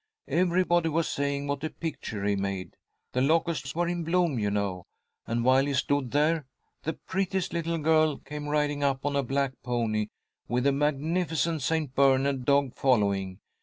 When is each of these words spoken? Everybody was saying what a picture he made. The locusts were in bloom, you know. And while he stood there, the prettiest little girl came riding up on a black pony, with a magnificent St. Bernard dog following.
Everybody 0.29 0.89
was 0.89 1.07
saying 1.07 1.45
what 1.45 1.63
a 1.63 1.69
picture 1.69 2.25
he 2.25 2.35
made. 2.35 2.75
The 3.11 3.21
locusts 3.21 3.75
were 3.75 3.87
in 3.87 4.03
bloom, 4.03 4.39
you 4.39 4.49
know. 4.49 4.87
And 5.27 5.45
while 5.45 5.67
he 5.67 5.75
stood 5.75 6.09
there, 6.09 6.47
the 6.81 6.93
prettiest 6.93 7.53
little 7.53 7.77
girl 7.77 8.17
came 8.17 8.49
riding 8.49 8.83
up 8.83 9.05
on 9.05 9.15
a 9.15 9.21
black 9.21 9.53
pony, 9.61 10.07
with 10.47 10.65
a 10.65 10.71
magnificent 10.71 11.61
St. 11.61 11.93
Bernard 11.93 12.45
dog 12.45 12.73
following. 12.73 13.41